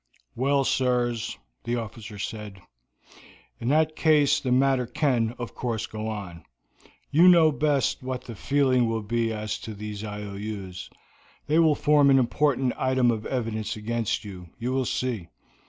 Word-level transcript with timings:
"Well, 0.35 0.63
sirs," 0.63 1.37
the 1.63 1.75
officer 1.75 2.17
said, 2.17 2.59
"in 3.59 3.67
that 3.67 3.95
case 3.95 4.39
the 4.39 4.51
matter 4.51 4.87
can, 4.87 5.35
of 5.37 5.53
course, 5.53 5.85
go 5.85 6.07
on. 6.07 6.43
You 7.11 7.27
know 7.27 7.51
best 7.51 8.01
what 8.01 8.23
the 8.23 8.33
feeling 8.33 8.87
will 8.89 9.03
be 9.03 9.31
as 9.31 9.59
to 9.59 9.75
these 9.75 10.01
IOUs. 10.03 10.89
They 11.45 11.59
will 11.59 11.75
form 11.75 12.09
an 12.09 12.17
important 12.17 12.73
item 12.77 13.11
of 13.11 13.27
evidence 13.27 13.75
against 13.75 14.25
you, 14.25 14.49
you 14.57 14.71
will 14.71 14.85
see. 14.85 15.27